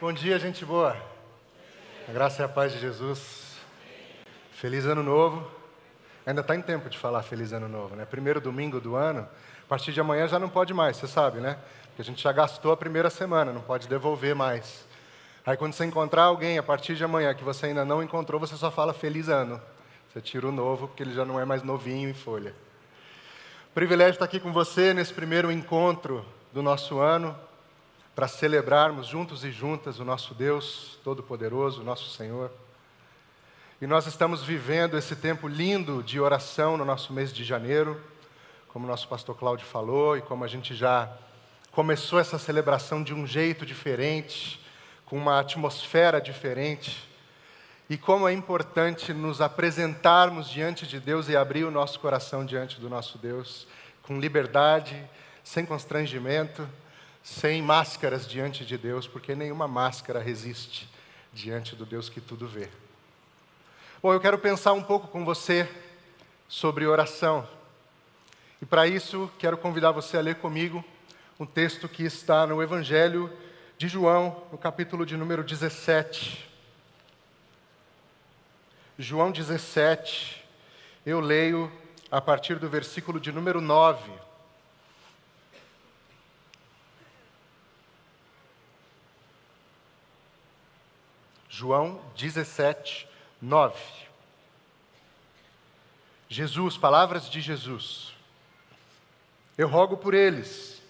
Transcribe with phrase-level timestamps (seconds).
[0.00, 0.96] Bom dia, gente boa.
[2.08, 3.54] A graça e a paz de Jesus.
[4.52, 5.46] Feliz ano novo.
[6.24, 8.06] Ainda está em tempo de falar feliz ano novo, né?
[8.06, 9.28] Primeiro domingo do ano.
[9.62, 11.58] A partir de amanhã já não pode mais, você sabe, né?
[11.88, 14.86] Porque a gente já gastou a primeira semana, não pode devolver mais.
[15.44, 18.56] Aí quando você encontrar alguém a partir de amanhã que você ainda não encontrou, você
[18.56, 19.60] só fala feliz ano.
[20.10, 22.54] Você tira o novo, porque ele já não é mais novinho em folha.
[23.74, 26.24] Privilégio estar aqui com você nesse primeiro encontro
[26.54, 27.36] do nosso ano
[28.20, 32.52] para celebrarmos juntos e juntas o nosso Deus Todo-Poderoso, nosso Senhor.
[33.80, 37.98] E nós estamos vivendo esse tempo lindo de oração no nosso mês de janeiro,
[38.68, 41.10] como o nosso pastor Cláudio falou, e como a gente já
[41.72, 44.62] começou essa celebração de um jeito diferente,
[45.06, 47.08] com uma atmosfera diferente.
[47.88, 52.78] E como é importante nos apresentarmos diante de Deus e abrir o nosso coração diante
[52.78, 53.66] do nosso Deus,
[54.02, 55.02] com liberdade,
[55.42, 56.68] sem constrangimento
[57.22, 60.88] sem máscaras diante de Deus, porque nenhuma máscara resiste
[61.32, 62.68] diante do Deus que tudo vê.
[64.02, 65.68] Bom, eu quero pensar um pouco com você
[66.48, 67.46] sobre oração.
[68.60, 70.84] E para isso, quero convidar você a ler comigo
[71.38, 73.32] um texto que está no Evangelho
[73.78, 76.50] de João, no capítulo de número 17.
[78.98, 80.44] João 17,
[81.06, 81.72] eu leio
[82.10, 84.12] a partir do versículo de número 9.
[91.60, 93.06] João 17,
[93.38, 93.76] 9.
[96.26, 98.14] Jesus, palavras de Jesus.
[99.58, 100.80] Eu rogo por eles.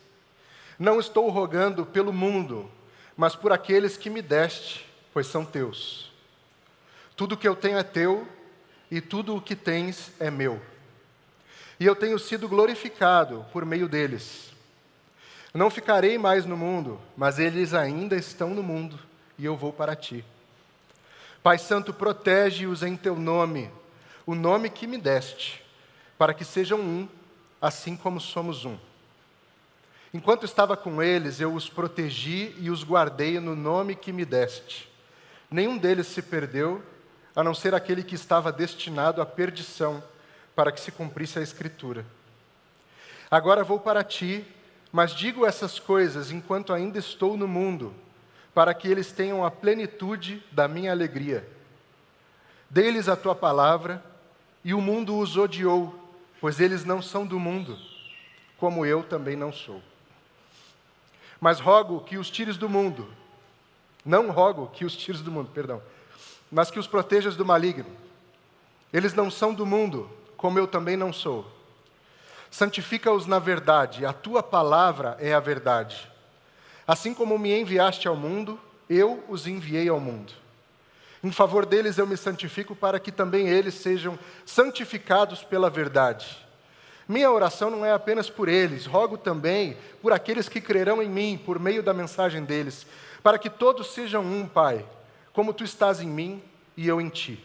[0.78, 2.70] Não estou rogando pelo mundo,
[3.16, 6.12] mas por aqueles que me deste, pois são teus.
[7.16, 8.28] Tudo que eu tenho é teu,
[8.88, 10.62] e tudo o que tens é meu.
[11.80, 14.52] E eu tenho sido glorificado por meio deles.
[15.52, 19.00] Não ficarei mais no mundo, mas eles ainda estão no mundo,
[19.36, 20.24] e eu vou para ti.
[21.42, 23.70] Pai Santo, protege-os em teu nome,
[24.26, 25.64] o nome que me deste,
[26.18, 27.08] para que sejam um,
[27.62, 28.76] assim como somos um.
[30.12, 34.86] Enquanto estava com eles, eu os protegi e os guardei no nome que me deste.
[35.50, 36.82] Nenhum deles se perdeu,
[37.34, 40.02] a não ser aquele que estava destinado à perdição,
[40.54, 42.04] para que se cumprisse a Escritura.
[43.30, 44.44] Agora vou para ti,
[44.92, 47.94] mas digo essas coisas enquanto ainda estou no mundo
[48.54, 51.48] para que eles tenham a plenitude da minha alegria.
[52.68, 54.02] Dê-lhes a tua palavra,
[54.64, 55.94] e o mundo os odiou,
[56.40, 57.78] pois eles não são do mundo,
[58.58, 59.82] como eu também não sou.
[61.40, 63.08] Mas rogo que os tires do mundo,
[64.04, 65.82] não rogo que os tires do mundo, perdão,
[66.50, 67.90] mas que os protejas do maligno.
[68.92, 71.50] Eles não são do mundo, como eu também não sou.
[72.50, 76.09] Santifica-os na verdade, a tua palavra é a verdade.
[76.90, 78.58] Assim como me enviaste ao mundo,
[78.88, 80.32] eu os enviei ao mundo.
[81.22, 86.44] Em favor deles eu me santifico para que também eles sejam santificados pela verdade.
[87.06, 91.40] Minha oração não é apenas por eles, rogo também por aqueles que crerão em mim
[91.46, 92.84] por meio da mensagem deles,
[93.22, 94.84] para que todos sejam um, Pai,
[95.32, 96.42] como tu estás em mim
[96.76, 97.38] e eu em ti.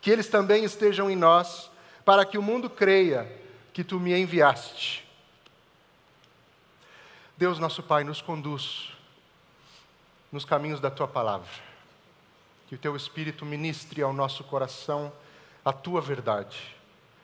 [0.00, 1.68] Que eles também estejam em nós,
[2.04, 3.26] para que o mundo creia
[3.72, 5.01] que tu me enviaste.
[7.42, 8.92] Deus, nosso Pai, nos conduz
[10.30, 11.50] nos caminhos da tua palavra.
[12.68, 15.12] Que o teu Espírito ministre ao nosso coração
[15.64, 16.76] a tua verdade.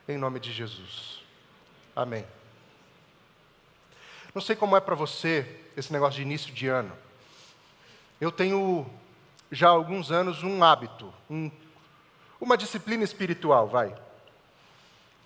[0.09, 1.23] Em nome de Jesus.
[1.95, 2.27] Amém.
[4.35, 6.99] Não sei como é para você esse negócio de início de ano.
[8.21, 8.91] Eu tenho
[9.53, 11.49] já há alguns anos um hábito, um,
[12.41, 13.97] uma disciplina espiritual, vai.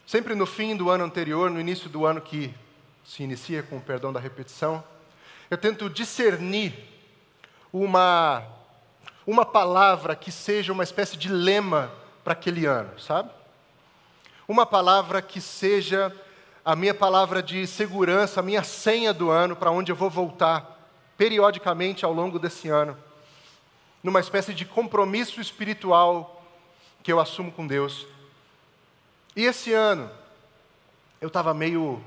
[0.06, 2.54] Sempre no fim do ano anterior, no início do ano que
[3.04, 4.82] se inicia com o perdão da repetição,
[5.50, 6.72] eu tento discernir
[7.72, 8.42] uma,
[9.26, 11.92] uma palavra que seja uma espécie de lema
[12.22, 13.30] para aquele ano, sabe?
[14.46, 16.14] Uma palavra que seja
[16.64, 20.80] a minha palavra de segurança, a minha senha do ano, para onde eu vou voltar
[21.16, 22.96] periodicamente ao longo desse ano,
[24.02, 26.42] numa espécie de compromisso espiritual
[27.02, 28.06] que eu assumo com Deus.
[29.34, 30.10] E esse ano,
[31.20, 32.02] eu estava meio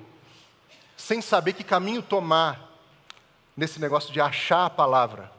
[0.97, 2.71] sem saber que caminho tomar
[3.56, 5.31] nesse negócio de achar a palavra.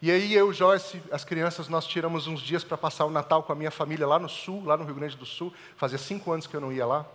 [0.00, 3.52] E aí eu, Joyce, as crianças, nós tiramos uns dias para passar o Natal com
[3.52, 5.52] a minha família lá no sul, lá no Rio Grande do Sul.
[5.76, 7.06] Fazia cinco anos que eu não ia lá.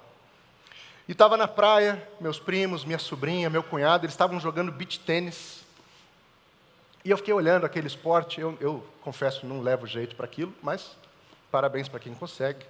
[1.08, 5.66] E estava na praia, meus primos, minha sobrinha, meu cunhado, eles estavam jogando beach tênis.
[7.04, 10.98] E eu fiquei olhando aquele esporte, eu, eu confesso, não levo jeito para aquilo, mas
[11.52, 12.66] parabéns para quem consegue.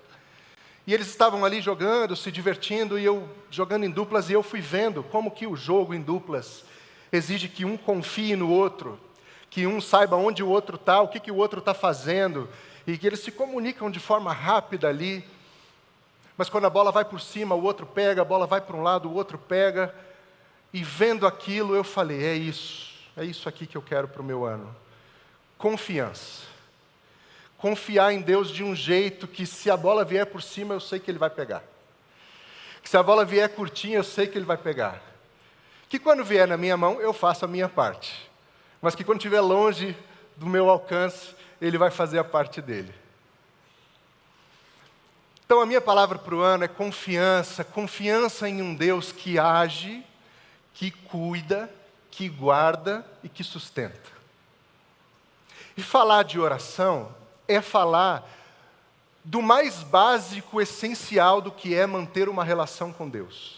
[0.87, 4.61] E eles estavam ali jogando, se divertindo, e eu jogando em duplas, e eu fui
[4.61, 6.63] vendo como que o jogo em duplas
[7.11, 8.97] exige que um confie no outro,
[9.49, 12.47] que um saiba onde o outro está, o que, que o outro está fazendo,
[12.87, 15.25] e que eles se comunicam de forma rápida ali.
[16.37, 18.81] Mas quando a bola vai por cima, o outro pega, a bola vai para um
[18.81, 19.93] lado, o outro pega.
[20.71, 24.25] E vendo aquilo, eu falei: é isso, é isso aqui que eu quero para o
[24.25, 24.73] meu ano.
[25.57, 26.56] Confiança.
[27.57, 30.99] Confiar em Deus de um jeito que, se a bola vier por cima, eu sei
[30.99, 31.63] que Ele vai pegar.
[32.83, 35.01] Que se a bola vier curtinha, eu sei que Ele vai pegar.
[35.89, 38.29] Que quando vier na minha mão, eu faço a minha parte.
[38.81, 39.95] Mas que quando estiver longe
[40.35, 42.93] do meu alcance, Ele vai fazer a parte dele.
[45.47, 50.03] Então, a minha palavra para o ano é confiança confiança em um Deus que age,
[50.73, 51.73] que cuida,
[52.11, 54.11] que guarda e que sustenta.
[55.77, 57.15] E falar de oração
[57.47, 58.27] é falar
[59.23, 63.57] do mais básico, essencial do que é manter uma relação com Deus.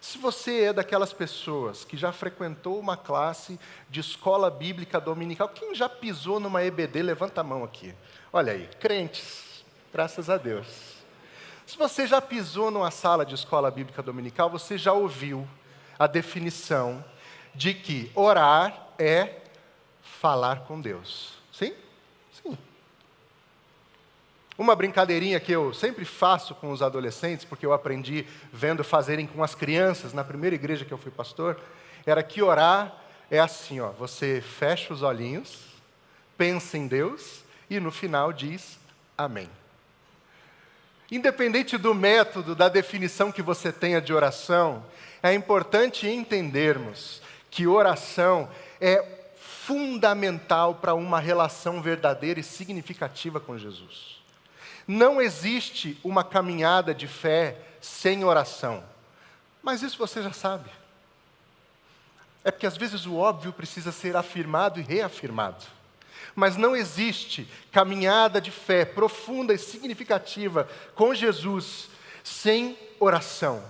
[0.00, 3.58] Se você é daquelas pessoas que já frequentou uma classe
[3.88, 7.94] de escola bíblica dominical, quem já pisou numa EBD, levanta a mão aqui.
[8.32, 10.66] Olha aí, crentes, graças a Deus.
[11.66, 15.48] Se você já pisou numa sala de escola bíblica dominical, você já ouviu
[15.98, 17.04] a definição
[17.54, 19.40] de que orar é
[20.02, 21.32] falar com Deus.
[21.50, 21.74] Sim?
[24.58, 29.42] Uma brincadeirinha que eu sempre faço com os adolescentes, porque eu aprendi vendo fazerem com
[29.44, 31.60] as crianças na primeira igreja que eu fui pastor,
[32.06, 35.66] era que orar é assim, ó, você fecha os olhinhos,
[36.38, 38.78] pensa em Deus e no final diz
[39.18, 39.50] amém.
[41.10, 44.84] Independente do método, da definição que você tenha de oração,
[45.22, 47.20] é importante entendermos
[47.50, 48.48] que oração
[48.80, 49.04] é
[49.38, 54.15] fundamental para uma relação verdadeira e significativa com Jesus.
[54.86, 58.84] Não existe uma caminhada de fé sem oração.
[59.62, 60.70] Mas isso você já sabe.
[62.44, 65.64] É porque às vezes o óbvio precisa ser afirmado e reafirmado.
[66.34, 71.88] Mas não existe caminhada de fé profunda e significativa com Jesus
[72.22, 73.64] sem oração.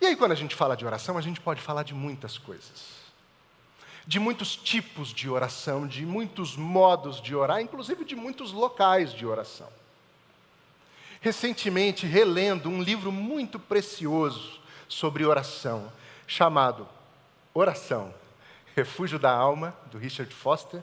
[0.00, 2.98] E aí, quando a gente fala de oração, a gente pode falar de muitas coisas.
[4.08, 9.26] De muitos tipos de oração, de muitos modos de orar, inclusive de muitos locais de
[9.26, 9.68] oração.
[11.20, 15.92] Recentemente, relendo um livro muito precioso sobre oração,
[16.26, 16.88] chamado
[17.52, 18.14] Oração,
[18.74, 20.82] Refúgio da Alma, do Richard Foster,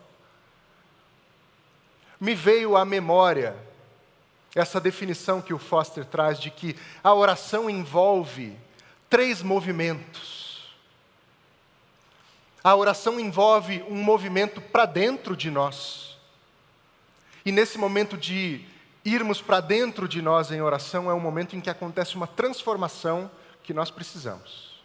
[2.19, 3.55] me veio à memória
[4.53, 8.55] essa definição que o Foster traz de que a oração envolve
[9.09, 10.44] três movimentos.
[12.65, 16.17] A oração envolve um movimento para dentro de nós.
[17.45, 18.65] E nesse momento de
[19.05, 23.29] irmos para dentro de nós em oração, é um momento em que acontece uma transformação
[23.61, 24.81] que nós precisamos.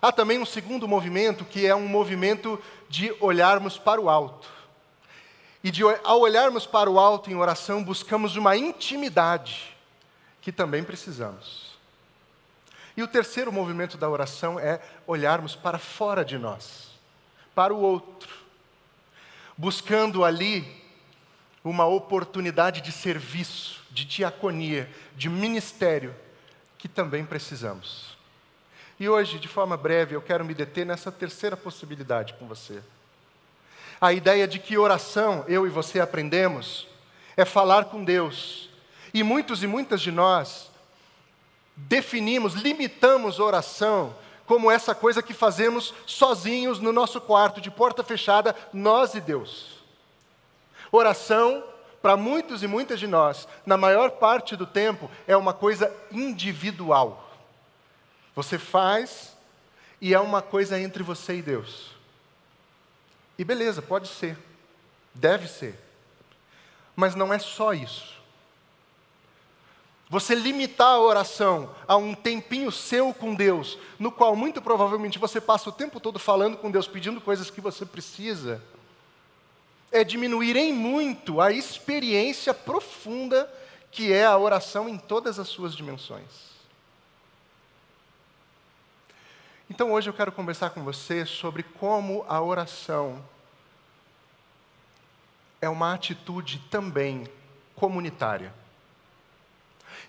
[0.00, 2.56] Há também um segundo movimento, que é um movimento
[2.88, 4.48] de olharmos para o alto.
[5.64, 9.76] E de, ao olharmos para o alto em oração, buscamos uma intimidade
[10.40, 11.67] que também precisamos.
[12.98, 16.88] E o terceiro movimento da oração é olharmos para fora de nós,
[17.54, 18.28] para o outro,
[19.56, 20.66] buscando ali
[21.62, 26.12] uma oportunidade de serviço, de diaconia, de ministério,
[26.76, 28.16] que também precisamos.
[28.98, 32.82] E hoje, de forma breve, eu quero me deter nessa terceira possibilidade com você.
[34.00, 36.88] A ideia de que oração, eu e você aprendemos,
[37.36, 38.68] é falar com Deus.
[39.14, 40.67] E muitos e muitas de nós
[41.86, 44.14] definimos, limitamos oração
[44.46, 49.78] como essa coisa que fazemos sozinhos no nosso quarto, de porta fechada, nós e Deus.
[50.90, 51.62] Oração,
[52.00, 57.30] para muitos e muitas de nós, na maior parte do tempo, é uma coisa individual.
[58.34, 59.36] Você faz
[60.00, 61.90] e é uma coisa entre você e Deus.
[63.38, 64.38] E beleza, pode ser,
[65.12, 65.78] deve ser.
[66.96, 68.17] Mas não é só isso.
[70.10, 75.40] Você limitar a oração a um tempinho seu com Deus, no qual muito provavelmente você
[75.40, 78.62] passa o tempo todo falando com Deus, pedindo coisas que você precisa,
[79.92, 83.52] é diminuir em muito a experiência profunda
[83.90, 86.48] que é a oração em todas as suas dimensões.
[89.70, 93.22] Então hoje eu quero conversar com você sobre como a oração
[95.60, 97.26] é uma atitude também
[97.74, 98.52] comunitária.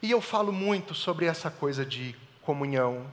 [0.02, 3.06] E eu falo muito sobre essa coisa de comunhão,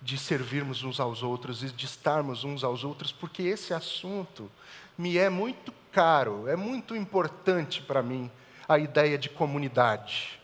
[0.00, 4.50] de servirmos uns aos outros e de estarmos uns aos outros, porque esse assunto
[4.96, 8.30] me é muito caro, é muito importante para mim
[8.68, 10.38] a ideia de comunidade.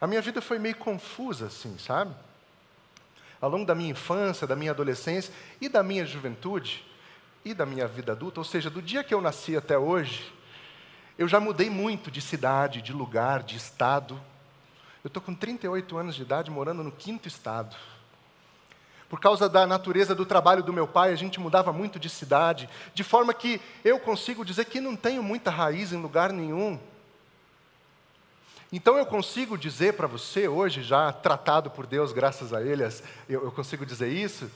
[0.00, 2.14] A minha vida foi meio confusa assim, sabe?
[3.40, 6.84] Ao longo da minha infância, da minha adolescência e da minha juventude,
[7.44, 10.32] e da minha vida adulta, ou seja, do dia que eu nasci até hoje,
[11.18, 14.20] eu já mudei muito de cidade, de lugar, de estado.
[15.04, 17.76] Eu estou com 38 anos de idade morando no quinto estado.
[19.08, 22.68] Por causa da natureza do trabalho do meu pai, a gente mudava muito de cidade,
[22.94, 26.78] de forma que eu consigo dizer que não tenho muita raiz em lugar nenhum.
[28.72, 32.84] Então eu consigo dizer para você, hoje, já tratado por Deus, graças a Ele,
[33.28, 34.50] eu, eu consigo dizer isso,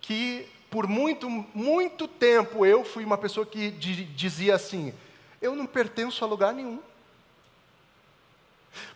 [0.00, 4.94] que por muito, muito tempo eu fui uma pessoa que dizia assim:
[5.42, 6.80] eu não pertenço a lugar nenhum.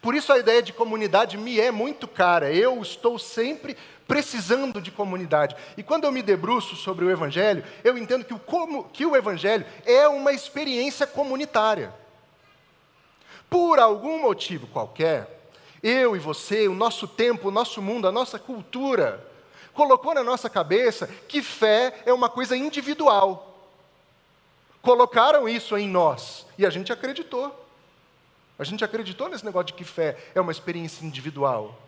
[0.00, 2.52] Por isso a ideia de comunidade me é muito cara.
[2.52, 3.76] Eu estou sempre
[4.06, 5.56] precisando de comunidade.
[5.76, 9.16] E quando eu me debruço sobre o Evangelho, eu entendo que o, como, que o
[9.16, 11.92] Evangelho é uma experiência comunitária.
[13.48, 15.48] Por algum motivo qualquer,
[15.82, 19.24] eu e você, o nosso tempo, o nosso mundo, a nossa cultura,
[19.72, 23.50] colocou na nossa cabeça que fé é uma coisa individual.
[24.80, 27.63] Colocaram isso em nós e a gente acreditou.
[28.58, 31.80] A gente acreditou nesse negócio de que fé é uma experiência individual.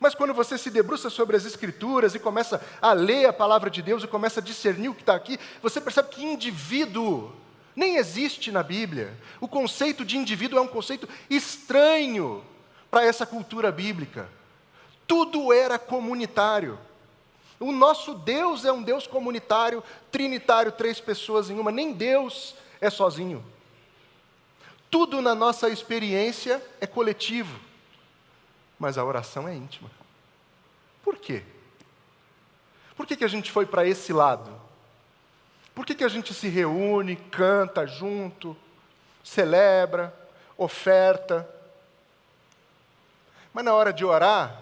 [0.00, 3.82] Mas quando você se debruça sobre as Escrituras e começa a ler a palavra de
[3.82, 7.32] Deus e começa a discernir o que está aqui, você percebe que indivíduo
[7.74, 9.16] nem existe na Bíblia.
[9.40, 12.44] O conceito de indivíduo é um conceito estranho
[12.90, 14.28] para essa cultura bíblica.
[15.06, 16.78] Tudo era comunitário.
[17.60, 21.72] O nosso Deus é um Deus comunitário, trinitário, três pessoas em uma.
[21.72, 23.44] Nem Deus é sozinho.
[24.90, 27.58] Tudo na nossa experiência é coletivo,
[28.78, 29.90] mas a oração é íntima.
[31.02, 31.42] Por quê?
[32.96, 34.50] Por que, que a gente foi para esse lado?
[35.74, 38.56] Por que, que a gente se reúne, canta junto,
[39.22, 40.12] celebra,
[40.56, 41.48] oferta?
[43.52, 44.60] Mas na hora de orar,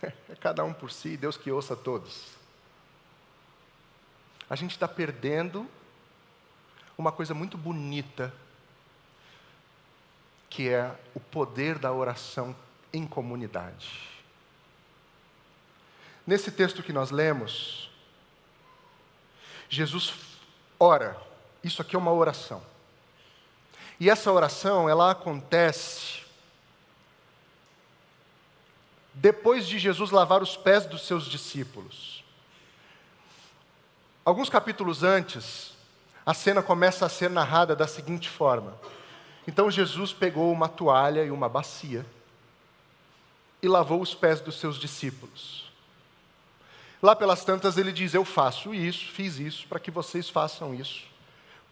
[0.02, 2.26] é cada um por si, Deus que ouça todos.
[4.48, 5.66] A gente está perdendo
[7.00, 8.32] uma coisa muito bonita,
[10.48, 12.54] que é o poder da oração
[12.92, 14.08] em comunidade.
[16.26, 17.90] Nesse texto que nós lemos,
[19.68, 20.14] Jesus
[20.78, 21.20] ora.
[21.62, 22.62] Isso aqui é uma oração.
[23.98, 26.20] E essa oração, ela acontece
[29.14, 32.24] depois de Jesus lavar os pés dos seus discípulos.
[34.24, 35.74] Alguns capítulos antes,
[36.30, 38.78] a cena começa a ser narrada da seguinte forma:
[39.48, 42.06] Então Jesus pegou uma toalha e uma bacia
[43.60, 45.68] e lavou os pés dos seus discípulos.
[47.02, 51.02] Lá pelas tantas ele diz: Eu faço isso, fiz isso, para que vocês façam isso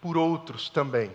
[0.01, 1.09] por outros também.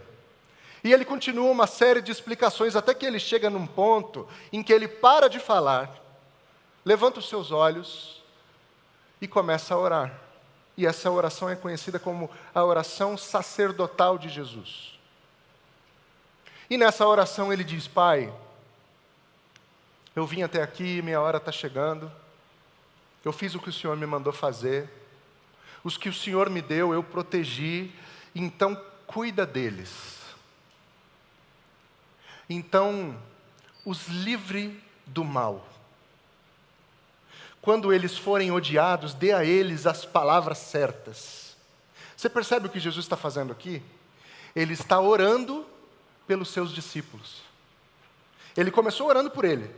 [0.83, 4.73] E ele continua uma série de explicações até que ele chega num ponto em que
[4.73, 5.95] ele para de falar,
[6.83, 8.23] levanta os seus olhos
[9.21, 10.24] e começa a orar.
[10.77, 14.99] E essa oração é conhecida como a oração sacerdotal de Jesus.
[16.69, 18.33] E nessa oração ele diz: Pai,
[20.17, 22.11] eu vim até aqui, minha hora está chegando.
[23.25, 24.89] Eu fiz o que o Senhor me mandou fazer.
[25.83, 27.95] Os que o Senhor me deu, eu protegi.
[28.35, 30.21] Então, cuida deles.
[32.49, 33.17] Então,
[33.85, 35.67] os livre do mal.
[37.65, 41.57] Quando eles forem odiados, dê a eles as palavras certas.
[42.15, 43.83] Você percebe o que Jesus está fazendo aqui?
[44.55, 45.65] Ele está orando
[46.27, 47.41] pelos seus discípulos.
[48.55, 49.75] Ele começou orando por ele.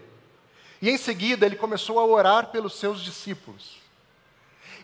[0.83, 3.77] E em seguida ele começou a orar pelos seus discípulos.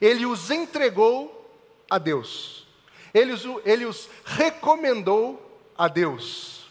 [0.01, 2.69] Ele os entregou a Deus.
[3.13, 6.67] Ele os, ele os recomendou a Deus.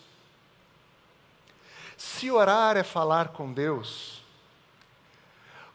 [1.98, 4.21] Se orar é falar com Deus,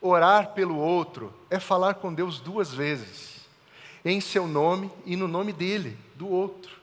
[0.07, 3.47] orar pelo outro é falar com Deus duas vezes,
[4.05, 6.77] em seu nome e no nome dele, do outro.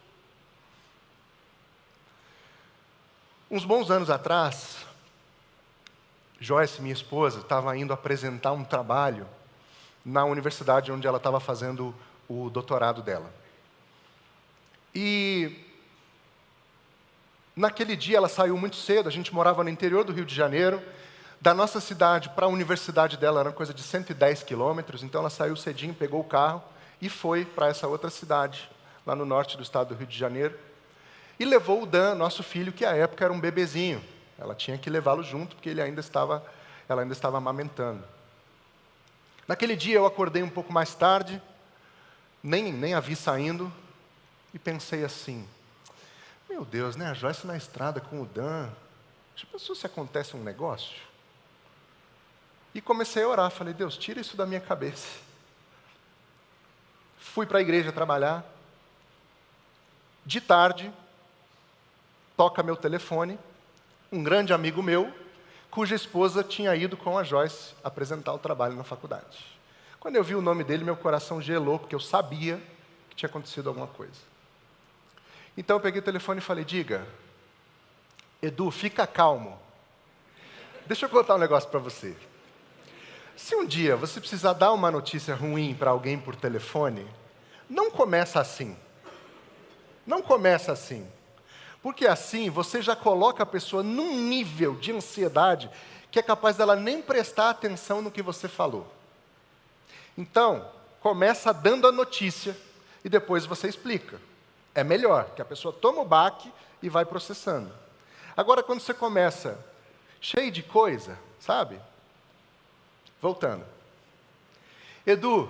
[3.49, 4.85] Uns bons anos atrás,
[6.39, 9.27] Joyce, minha esposa, estava indo apresentar um trabalho
[10.03, 11.95] na universidade onde ela estava fazendo
[12.27, 13.33] o doutorado dela.
[14.93, 15.65] E
[17.55, 20.81] naquele dia ela saiu muito cedo, a gente morava no interior do Rio de Janeiro.
[21.43, 25.57] Da nossa cidade para a universidade dela era coisa de 110 quilômetros, então ela saiu
[25.57, 26.63] cedinho, pegou o carro
[27.01, 28.71] e foi para essa outra cidade,
[29.05, 30.57] lá no norte do estado do Rio de Janeiro.
[31.37, 34.01] E levou o Dan, nosso filho, que à época era um bebezinho.
[34.39, 36.41] Ela tinha que levá-lo junto, porque ele ainda estava,
[36.87, 38.01] ela ainda estava amamentando.
[39.45, 41.41] Naquele dia eu acordei um pouco mais tarde,
[42.41, 43.69] nem, nem a vi saindo,
[44.53, 45.45] e pensei assim:
[46.49, 47.07] meu Deus, né?
[47.07, 48.69] A Joyce na estrada com o Dan.
[49.35, 51.11] Já pensou se acontece um negócio?
[52.73, 55.07] E comecei a orar, falei, Deus, tira isso da minha cabeça.
[57.17, 58.43] fui para a igreja trabalhar.
[60.25, 60.91] De tarde,
[62.35, 63.37] toca meu telefone,
[64.11, 65.13] um grande amigo meu,
[65.69, 69.53] cuja esposa tinha ido com a Joyce apresentar o trabalho na faculdade.
[69.99, 72.61] Quando eu vi o nome dele, meu coração gelou, porque eu sabia
[73.09, 74.19] que tinha acontecido alguma coisa.
[75.57, 77.07] Então eu peguei o telefone e falei: Diga,
[78.41, 79.59] Edu, fica calmo.
[80.85, 82.15] Deixa eu contar um negócio para você.
[83.35, 87.07] Se um dia você precisar dar uma notícia ruim para alguém por telefone,
[87.69, 88.77] não começa assim.
[90.05, 91.07] Não começa assim.
[91.81, 95.69] Porque assim você já coloca a pessoa num nível de ansiedade
[96.11, 98.87] que é capaz dela nem prestar atenção no que você falou.
[100.15, 102.55] Então, começa dando a notícia
[103.03, 104.21] e depois você explica.
[104.75, 107.73] É melhor que a pessoa toma o baque e vai processando.
[108.37, 109.57] Agora, quando você começa
[110.21, 111.79] cheio de coisa, sabe?
[113.23, 113.65] Voltando.
[115.07, 115.49] Edu,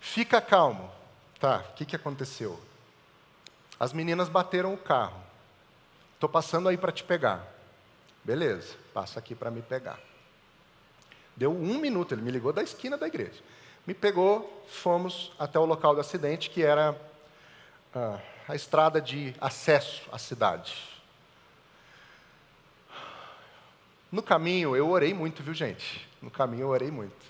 [0.00, 0.90] fica calmo.
[1.38, 2.58] Tá, o que, que aconteceu?
[3.78, 5.22] As meninas bateram o carro.
[6.14, 7.46] Estou passando aí para te pegar.
[8.24, 10.00] Beleza, passa aqui para me pegar.
[11.36, 13.40] Deu um minuto, ele me ligou da esquina da igreja.
[13.86, 17.00] Me pegou, fomos até o local do acidente, que era
[17.94, 18.18] ah,
[18.48, 20.74] a estrada de acesso à cidade.
[24.10, 26.08] No caminho, eu orei muito, viu, gente?
[26.20, 27.24] No caminho, eu orei muito.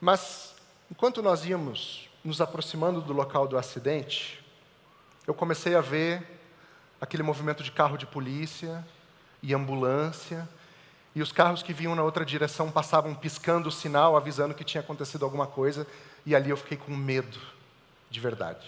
[0.00, 0.54] Mas,
[0.90, 4.42] enquanto nós íamos nos aproximando do local do acidente,
[5.26, 6.40] eu comecei a ver
[7.00, 8.84] aquele movimento de carro de polícia
[9.42, 10.48] e ambulância,
[11.14, 14.80] e os carros que vinham na outra direção passavam piscando o sinal, avisando que tinha
[14.80, 15.86] acontecido alguma coisa,
[16.24, 17.38] e ali eu fiquei com medo,
[18.10, 18.66] de verdade.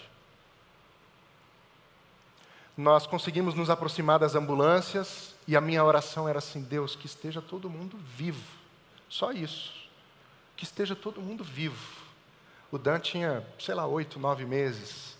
[2.77, 7.41] Nós conseguimos nos aproximar das ambulâncias, e a minha oração era assim: Deus, que esteja
[7.41, 8.43] todo mundo vivo.
[9.09, 9.73] Só isso.
[10.55, 12.03] Que esteja todo mundo vivo.
[12.71, 15.15] O Dan tinha, sei lá, oito, nove meses.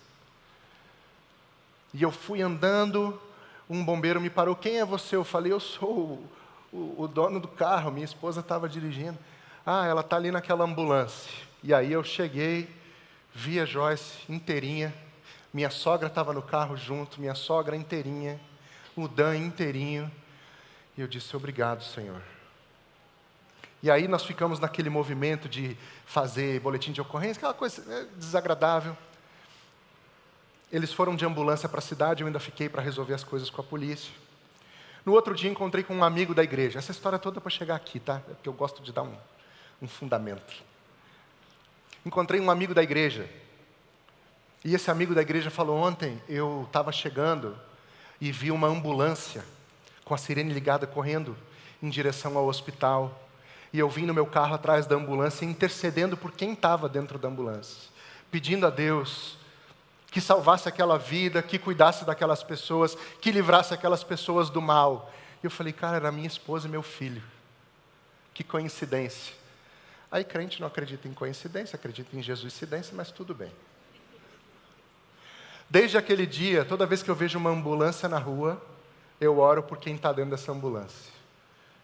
[1.94, 3.18] E eu fui andando,
[3.70, 4.56] um bombeiro me parou.
[4.56, 5.16] Quem é você?
[5.16, 7.90] Eu falei, eu sou o, o, o dono do carro.
[7.90, 9.18] Minha esposa estava dirigindo.
[9.64, 11.32] Ah, ela está ali naquela ambulância.
[11.62, 12.68] E aí eu cheguei,
[13.32, 14.92] vi a Joyce inteirinha.
[15.54, 18.38] Minha sogra estava no carro junto, minha sogra inteirinha
[18.96, 20.10] o Dan inteirinho.
[20.96, 22.22] E eu disse: Obrigado, Senhor.
[23.82, 28.96] E aí nós ficamos naquele movimento de fazer boletim de ocorrência, aquela coisa é, desagradável.
[30.72, 33.60] Eles foram de ambulância para a cidade, eu ainda fiquei para resolver as coisas com
[33.60, 34.12] a polícia.
[35.04, 36.80] No outro dia encontrei com um amigo da igreja.
[36.80, 38.16] Essa história toda é para chegar aqui, tá?
[38.28, 39.14] É porque eu gosto de dar um,
[39.80, 40.52] um fundamento.
[42.04, 43.28] Encontrei um amigo da igreja.
[44.64, 47.56] E esse amigo da igreja falou: Ontem eu estava chegando
[48.20, 49.44] e vi uma ambulância
[50.04, 51.36] com a sirene ligada correndo
[51.82, 53.28] em direção ao hospital.
[53.72, 57.28] E eu vim no meu carro atrás da ambulância, intercedendo por quem estava dentro da
[57.28, 57.90] ambulância,
[58.30, 59.36] pedindo a Deus
[60.10, 65.12] que salvasse aquela vida, que cuidasse daquelas pessoas, que livrasse aquelas pessoas do mal.
[65.42, 67.22] E eu falei, cara, era minha esposa e meu filho.
[68.32, 69.34] Que coincidência.
[70.10, 73.52] Aí crente não acredita em coincidência, acredita em Jesuscidência, mas tudo bem.
[75.68, 78.62] Desde aquele dia, toda vez que eu vejo uma ambulância na rua,
[79.20, 81.12] eu oro por quem está dentro dessa ambulância.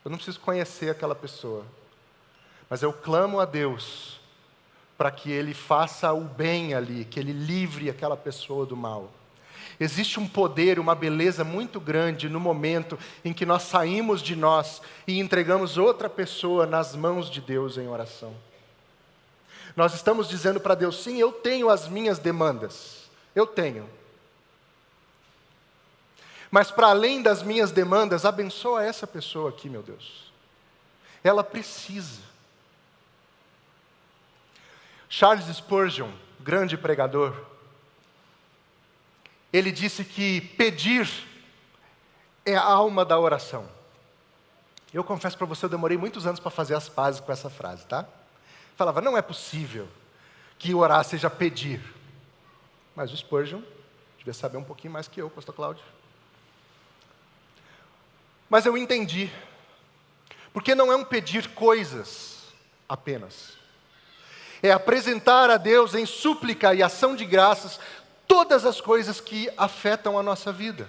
[0.04, 1.64] Eu não preciso conhecer aquela pessoa,
[2.70, 4.20] mas eu clamo a Deus
[4.96, 9.10] para que Ele faça o bem ali, que Ele livre aquela pessoa do mal.
[9.80, 14.80] Existe um poder, uma beleza muito grande no momento em que nós saímos de nós
[15.06, 18.32] e entregamos outra pessoa nas mãos de Deus em oração.
[19.74, 23.01] Nós estamos dizendo para Deus: sim, eu tenho as minhas demandas.
[23.34, 23.88] Eu tenho.
[26.50, 30.30] Mas para além das minhas demandas, abençoa essa pessoa aqui, meu Deus.
[31.24, 32.20] Ela precisa.
[35.08, 37.34] Charles Spurgeon, grande pregador,
[39.52, 41.08] ele disse que pedir
[42.44, 43.68] é a alma da oração.
[44.92, 47.86] Eu confesso para você, eu demorei muitos anos para fazer as pazes com essa frase,
[47.86, 48.06] tá?
[48.76, 49.88] Falava, não é possível
[50.58, 51.82] que orar seja pedir.
[52.94, 53.62] Mas o Spurgeon
[54.18, 55.84] devia saber um pouquinho mais que eu, pastor Cláudio.
[58.48, 59.30] Mas eu entendi.
[60.52, 62.52] Porque não é um pedir coisas
[62.88, 63.56] apenas.
[64.62, 67.80] É apresentar a Deus em súplica e ação de graças
[68.28, 70.88] todas as coisas que afetam a nossa vida.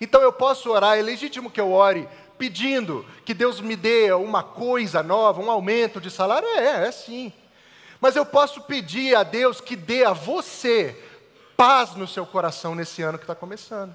[0.00, 4.42] Então eu posso orar, é legítimo que eu ore pedindo que Deus me dê uma
[4.42, 6.48] coisa nova, um aumento de salário?
[6.48, 7.32] É, é sim.
[8.04, 10.94] Mas eu posso pedir a Deus que dê a você
[11.56, 13.94] paz no seu coração nesse ano que está começando.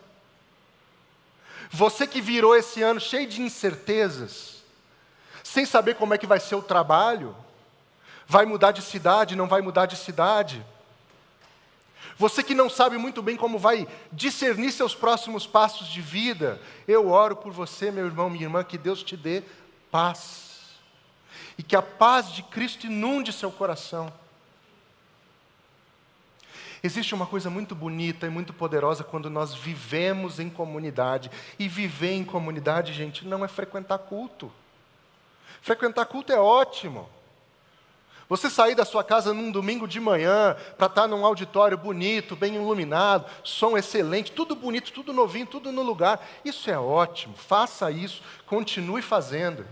[1.70, 4.64] Você que virou esse ano cheio de incertezas,
[5.44, 7.36] sem saber como é que vai ser o trabalho,
[8.26, 10.66] Vai mudar de cidade, não vai mudar de cidade.
[12.18, 17.10] Você que não sabe muito bem como vai discernir seus próximos passos de vida, eu
[17.10, 19.44] oro por você, meu irmão, minha irmã, que Deus te dê
[19.92, 20.49] paz.
[21.60, 24.14] E que a paz de Cristo inunde seu coração.
[26.82, 31.30] Existe uma coisa muito bonita e muito poderosa quando nós vivemos em comunidade.
[31.60, 34.50] E viver em comunidade, gente, não é frequentar culto.
[35.62, 37.10] Frequentar culto é ótimo.
[38.30, 42.56] Você sair da sua casa num domingo de manhã para estar num auditório bonito, bem
[42.56, 46.26] iluminado, som excelente, tudo bonito, tudo novinho, tudo no lugar.
[46.46, 47.36] Isso é ótimo.
[47.36, 49.66] Faça isso, continue fazendo.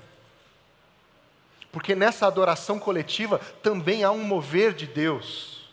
[1.78, 5.70] Porque nessa adoração coletiva também há um mover de Deus.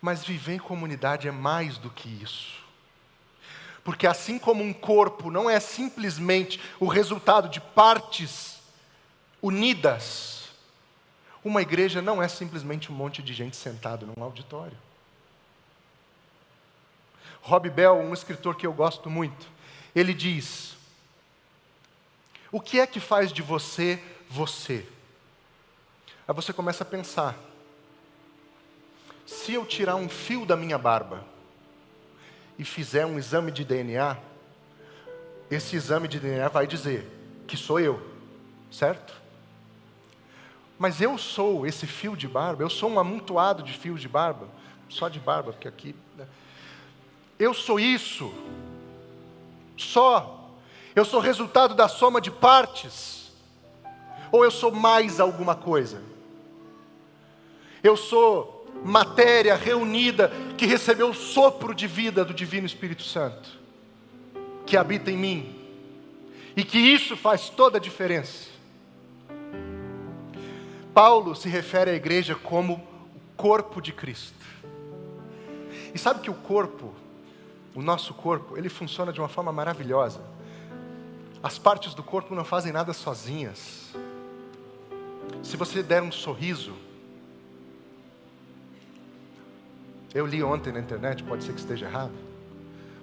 [0.00, 2.62] Mas viver em comunidade é mais do que isso.
[3.82, 8.60] Porque assim como um corpo não é simplesmente o resultado de partes
[9.42, 10.50] unidas,
[11.42, 14.78] uma igreja não é simplesmente um monte de gente sentado num auditório.
[17.42, 19.48] Rob Bell, um escritor que eu gosto muito,
[19.92, 20.78] ele diz:
[22.52, 24.86] O que é que faz de você você?
[26.26, 27.36] Aí você começa a pensar:
[29.26, 31.24] se eu tirar um fio da minha barba
[32.58, 34.16] e fizer um exame de DNA,
[35.50, 37.08] esse exame de DNA vai dizer
[37.46, 38.00] que sou eu,
[38.70, 39.20] certo?
[40.78, 44.48] Mas eu sou esse fio de barba, eu sou um amontoado de fios de barba,
[44.88, 45.94] só de barba, porque aqui.
[46.16, 46.26] Né?
[47.38, 48.32] Eu sou isso,
[49.76, 50.39] só.
[50.94, 53.32] Eu sou resultado da soma de partes,
[54.32, 56.02] ou eu sou mais alguma coisa?
[57.82, 63.48] Eu sou matéria reunida que recebeu o sopro de vida do Divino Espírito Santo,
[64.66, 65.56] que habita em mim,
[66.56, 68.48] e que isso faz toda a diferença.
[70.92, 72.80] Paulo se refere à igreja como o
[73.36, 74.34] corpo de Cristo.
[75.94, 76.92] E sabe que o corpo,
[77.74, 80.20] o nosso corpo, ele funciona de uma forma maravilhosa.
[81.42, 83.94] As partes do corpo não fazem nada sozinhas.
[85.42, 86.74] Se você der um sorriso,
[90.12, 92.12] Eu li ontem na internet, pode ser que esteja errado.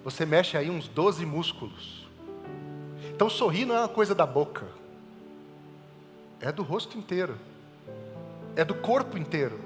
[0.04, 2.06] Você mexe aí uns 12 músculos.
[3.14, 4.68] Então sorrir não é uma coisa da boca.
[6.42, 7.38] É do rosto inteiro.
[8.56, 9.58] É do corpo inteiro.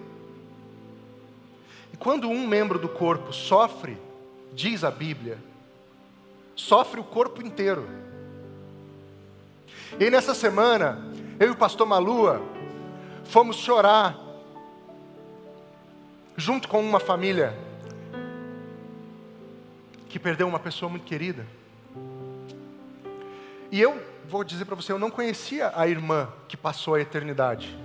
[1.92, 3.98] E quando um membro do corpo sofre,
[4.54, 5.40] diz a Bíblia,
[6.56, 7.88] sofre o corpo inteiro.
[10.00, 11.00] E nessa semana,
[11.40, 12.42] eu e o pastor Malua
[13.26, 14.18] fomos chorar
[16.36, 17.54] junto com uma família
[20.10, 21.46] que perdeu uma pessoa muito querida.
[23.72, 27.78] E eu vou dizer para você, eu não conhecia a irmã que passou a eternidade,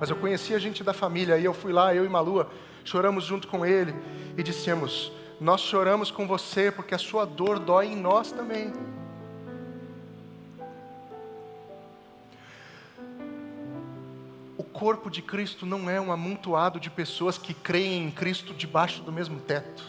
[0.00, 1.38] mas eu conhecia a gente da família.
[1.38, 2.50] E eu fui lá, eu e Malua,
[2.84, 3.94] choramos junto com ele
[4.36, 8.72] e dissemos: Nós choramos com você porque a sua dor dói em nós também.
[14.84, 19.10] Corpo de Cristo não é um amontoado de pessoas que creem em Cristo debaixo do
[19.10, 19.82] mesmo teto.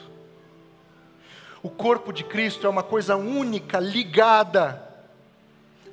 [1.61, 4.81] O corpo de Cristo é uma coisa única, ligada,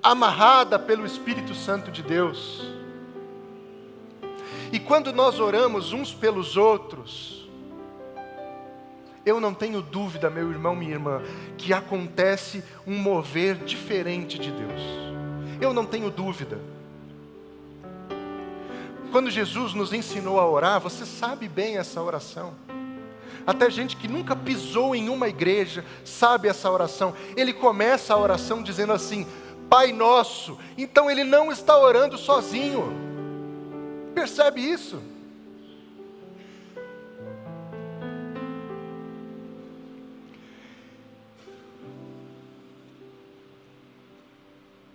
[0.00, 2.64] amarrada pelo Espírito Santo de Deus.
[4.70, 7.50] E quando nós oramos uns pelos outros,
[9.26, 11.20] eu não tenho dúvida, meu irmão, minha irmã,
[11.58, 14.80] que acontece um mover diferente de Deus.
[15.60, 16.60] Eu não tenho dúvida.
[19.12, 22.54] Quando Jesus nos ensinou a orar, você sabe bem essa oração.
[23.46, 27.14] Até gente que nunca pisou em uma igreja sabe essa oração.
[27.36, 29.26] Ele começa a oração dizendo assim:
[29.68, 30.58] Pai Nosso.
[30.78, 32.90] Então ele não está orando sozinho.
[34.14, 35.02] Percebe isso?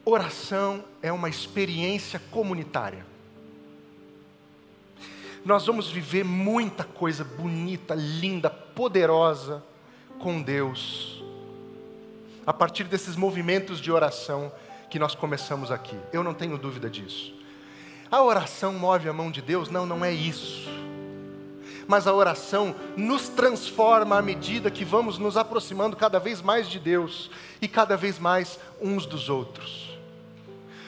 [0.04, 3.17] Oração é uma experiência comunitária
[5.48, 9.64] nós vamos viver muita coisa bonita, linda, poderosa
[10.20, 11.24] com Deus,
[12.46, 14.52] a partir desses movimentos de oração
[14.90, 15.98] que nós começamos aqui.
[16.12, 17.34] Eu não tenho dúvida disso.
[18.12, 19.70] A oração move a mão de Deus?
[19.70, 20.68] Não, não é isso.
[21.88, 26.78] Mas a oração nos transforma à medida que vamos nos aproximando cada vez mais de
[26.78, 27.32] Deus
[27.62, 29.97] e cada vez mais uns dos outros.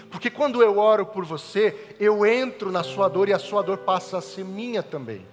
[0.10, 3.78] Porque quando eu oro por você, eu entro na sua dor e a sua dor
[3.80, 5.26] passa a ser minha também.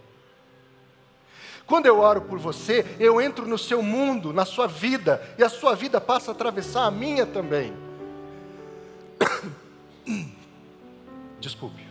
[1.66, 5.48] Quando eu oro por você, eu entro no seu mundo, na sua vida, e a
[5.48, 7.72] sua vida passa a atravessar a minha também.
[11.40, 11.84] Desculpe.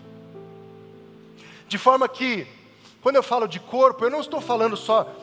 [1.68, 2.48] De forma que,
[3.02, 5.14] quando eu falo de corpo, eu não estou falando só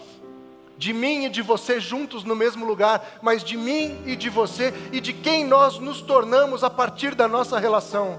[0.82, 4.74] de mim e de você juntos no mesmo lugar, mas de mim e de você
[4.90, 8.18] e de quem nós nos tornamos a partir da nossa relação.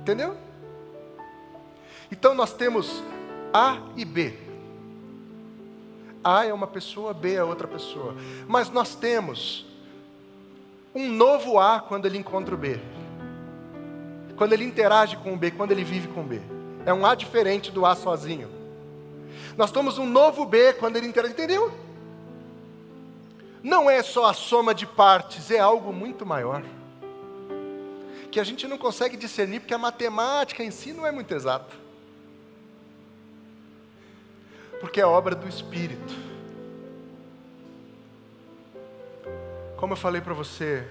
[0.00, 0.36] Entendeu?
[2.12, 3.02] Então nós temos
[3.52, 4.38] A e B.
[6.22, 8.14] A é uma pessoa, B é outra pessoa.
[8.46, 9.66] Mas nós temos
[10.94, 12.78] um novo A quando ele encontra o B.
[14.36, 16.40] Quando ele interage com o B, quando ele vive com o B.
[16.86, 18.57] É um A diferente do A sozinho.
[19.56, 21.72] Nós temos um novo B quando ele interage, entendeu?
[23.62, 26.62] Não é só a soma de partes, é algo muito maior.
[28.30, 31.74] Que a gente não consegue discernir porque a matemática em si não é muito exata.
[34.80, 36.14] Porque é obra do Espírito.
[39.76, 40.86] Como eu falei para você,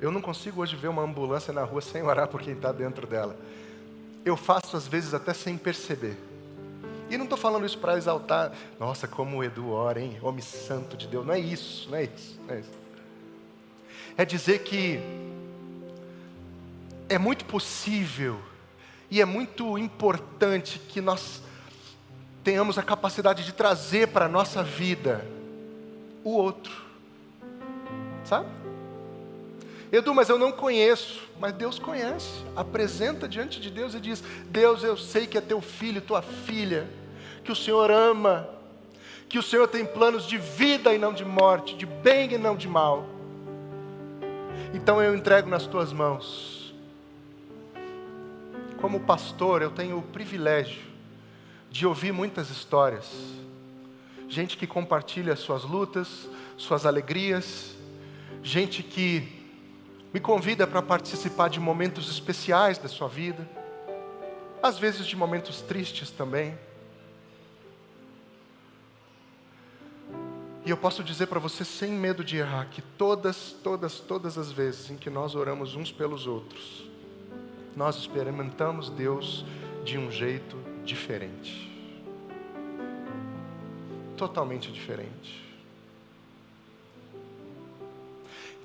[0.00, 3.06] eu não consigo hoje ver uma ambulância na rua sem orar por quem está dentro
[3.06, 3.36] dela.
[4.24, 6.16] Eu faço às vezes até sem perceber.
[7.10, 10.18] E não estou falando isso para exaltar, nossa, como o Edu ora, hein?
[10.22, 11.24] Homem santo de Deus.
[11.26, 12.70] Não é isso, não é isso, não é isso.
[14.16, 15.00] É dizer que
[17.08, 18.38] é muito possível
[19.10, 21.42] e é muito importante que nós
[22.44, 25.26] tenhamos a capacidade de trazer para a nossa vida
[26.22, 26.72] o outro.
[28.24, 28.48] Sabe?
[29.90, 31.26] Edu, mas eu não conheço.
[31.40, 32.44] Mas Deus conhece.
[32.56, 36.88] Apresenta diante de Deus e diz: Deus, eu sei que é teu filho, tua filha,
[37.48, 38.46] que o Senhor ama,
[39.26, 42.54] que o Senhor tem planos de vida e não de morte, de bem e não
[42.54, 43.06] de mal.
[44.74, 46.74] Então eu entrego nas tuas mãos.
[48.82, 50.82] Como pastor, eu tenho o privilégio
[51.70, 53.10] de ouvir muitas histórias.
[54.28, 57.74] Gente que compartilha suas lutas, suas alegrias,
[58.42, 59.26] gente que
[60.12, 63.48] me convida para participar de momentos especiais da sua vida,
[64.62, 66.67] às vezes de momentos tristes também.
[70.68, 74.52] E eu posso dizer para você sem medo de errar que todas, todas, todas as
[74.52, 76.86] vezes em que nós oramos uns pelos outros,
[77.74, 79.46] nós experimentamos Deus
[79.82, 81.72] de um jeito diferente.
[84.14, 85.42] Totalmente diferente.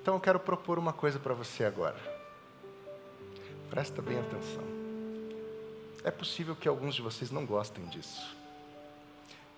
[0.01, 1.95] Então eu quero propor uma coisa para você agora.
[3.69, 4.65] Presta bem atenção.
[6.03, 8.35] É possível que alguns de vocês não gostem disso.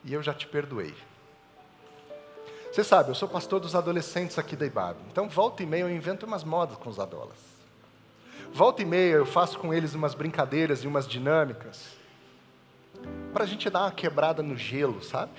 [0.04, 0.94] E eu já te perdoei.
[2.76, 4.98] Você sabe, eu sou pastor dos adolescentes aqui da IBAB.
[5.10, 7.38] Então, volta e meia eu invento umas modas com os adolas.
[8.52, 11.96] Volta e meia eu faço com eles umas brincadeiras e umas dinâmicas.
[13.32, 15.32] Para a gente dar uma quebrada no gelo, sabe?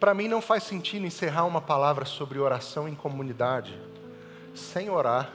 [0.00, 3.78] Para mim não faz sentido encerrar uma palavra sobre oração em comunidade
[4.54, 5.30] sem orar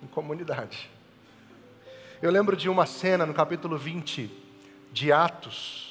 [0.00, 0.88] em comunidade.
[2.22, 4.30] Eu lembro de uma cena no capítulo 20
[4.92, 5.89] de Atos.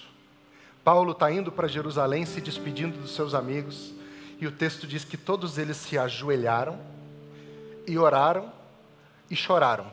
[0.84, 3.94] Paulo está indo para Jerusalém se despedindo dos seus amigos,
[4.40, 6.80] e o texto diz que todos eles se ajoelharam
[7.86, 8.52] e oraram
[9.30, 9.86] e choraram.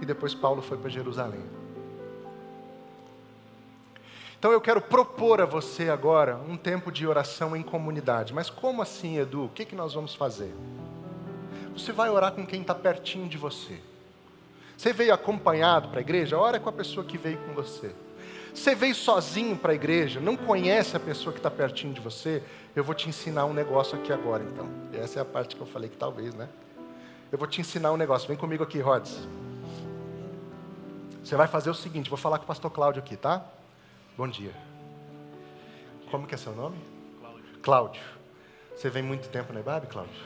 [0.00, 1.42] E depois Paulo foi para Jerusalém.
[4.38, 8.34] Então eu quero propor a você agora um tempo de oração em comunidade.
[8.34, 9.46] Mas como assim, Edu?
[9.46, 10.54] O que, que nós vamos fazer?
[11.72, 13.80] Você vai orar com quem está pertinho de você.
[14.76, 16.38] Você veio acompanhado para a igreja?
[16.38, 17.94] Ora com a pessoa que veio com você.
[18.56, 22.42] Você veio sozinho para a igreja, não conhece a pessoa que está pertinho de você?
[22.74, 24.66] Eu vou te ensinar um negócio aqui agora, então.
[24.94, 26.48] Essa é a parte que eu falei que talvez, né?
[27.30, 28.26] Eu vou te ensinar um negócio.
[28.26, 29.28] Vem comigo aqui, Rods.
[31.22, 33.44] Você vai fazer o seguinte: vou falar com o pastor Cláudio aqui, tá?
[34.16, 34.54] Bom dia.
[36.10, 36.78] Como que é seu nome?
[37.20, 37.58] Cláudio.
[37.62, 38.02] Cláudio.
[38.74, 40.22] Você vem muito tempo na IBAB, Cláudio?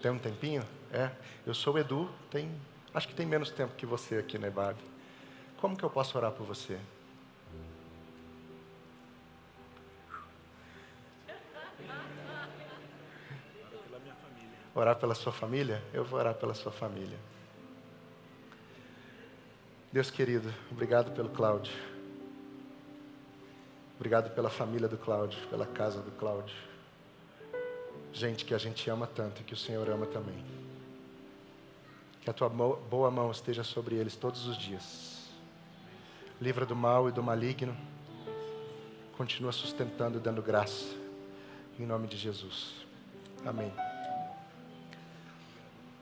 [0.00, 0.62] Tem um tempinho?
[0.92, 1.10] É.
[1.44, 2.48] Eu sou o Edu, tem,
[2.94, 4.76] acho que tem menos tempo que você aqui na IBAB.
[5.60, 6.78] Como que eu posso orar por você?
[14.78, 15.82] Orar pela sua família?
[15.92, 17.18] Eu vou orar pela sua família.
[19.90, 21.72] Deus querido, obrigado pelo Cláudio.
[23.96, 26.54] Obrigado pela família do Cláudio, pela casa do Cláudio.
[28.12, 30.44] Gente que a gente ama tanto e que o Senhor ama também.
[32.20, 35.28] Que a tua boa mão esteja sobre eles todos os dias.
[36.40, 37.76] Livra do mal e do maligno.
[39.16, 40.94] Continua sustentando e dando graça.
[41.80, 42.86] Em nome de Jesus.
[43.44, 43.72] Amém.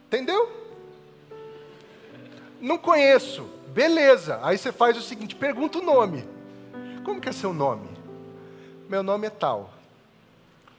[0.06, 0.50] Entendeu?
[2.60, 3.42] Não conheço.
[3.68, 4.40] Beleza.
[4.42, 6.26] Aí você faz o seguinte: pergunta o nome.
[7.04, 7.88] Como que é seu nome?
[8.88, 9.70] Meu nome é tal.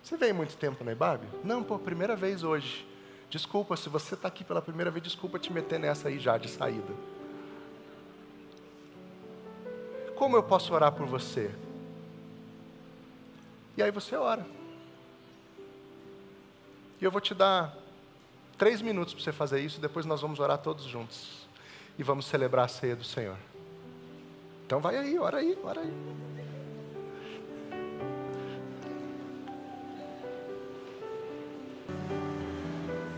[0.02, 1.22] Você veio muito tempo na IBAB?
[1.44, 2.88] Não, pô, primeira vez hoje.
[3.30, 6.50] Desculpa, se você está aqui pela primeira vez, desculpa te meter nessa aí já de
[6.50, 6.94] saída.
[10.16, 11.52] Como eu posso orar por você?
[13.76, 14.46] E aí você ora.
[17.00, 17.77] E eu vou te dar
[18.58, 21.48] três minutos para você fazer isso, depois nós vamos orar todos juntos.
[21.98, 23.38] E vamos celebrar a ceia do Senhor.
[24.66, 25.94] Então vai aí, ora aí, ora aí.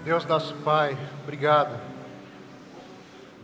[0.04, 1.80] Deus nosso Pai, obrigado.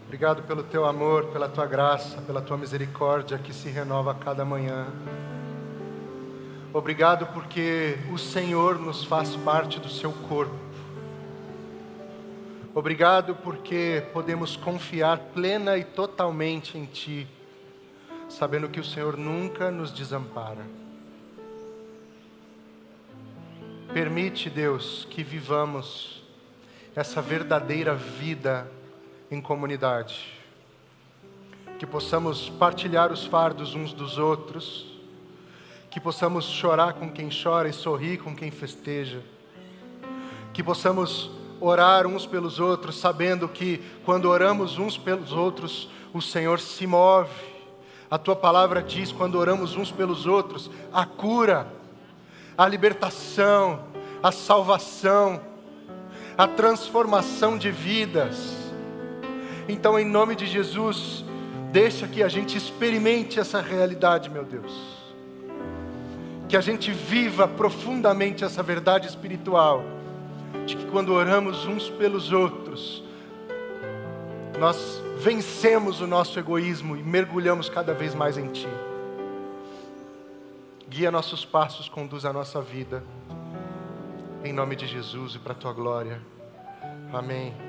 [0.05, 4.45] Obrigado pelo teu amor, pela tua graça, pela tua misericórdia que se renova a cada
[4.45, 4.87] manhã.
[6.71, 10.64] Obrigado porque o Senhor nos faz parte do seu corpo.
[12.77, 17.25] Obrigado porque podemos confiar plena e totalmente em Ti,
[18.27, 20.65] sabendo que o Senhor nunca nos desampara.
[23.93, 26.21] Permite, Deus, que vivamos
[26.93, 28.69] essa verdadeira vida
[29.31, 30.33] em comunidade.
[31.79, 34.99] Que possamos partilhar os fardos uns dos outros,
[35.89, 39.23] que possamos chorar com quem chora e sorrir com quem festeja,
[40.53, 46.59] que possamos orar uns pelos outros, sabendo que quando oramos uns pelos outros, o Senhor
[46.59, 47.29] se move.
[48.09, 51.67] A tua palavra diz: quando oramos uns pelos outros, a cura,
[52.57, 53.83] a libertação,
[54.21, 55.41] a salvação,
[56.37, 58.55] a transformação de vidas.
[59.67, 61.23] Então, em nome de Jesus,
[61.71, 64.71] deixa que a gente experimente essa realidade, meu Deus.
[66.47, 69.83] Que a gente viva profundamente essa verdade espiritual,
[70.65, 73.03] de que quando oramos uns pelos outros,
[74.59, 78.67] nós vencemos o nosso egoísmo e mergulhamos cada vez mais em Ti.
[80.87, 83.03] Guia nossos passos, conduz a nossa vida.
[84.43, 86.21] Em nome de Jesus e para a tua glória.
[87.11, 87.64] Amém.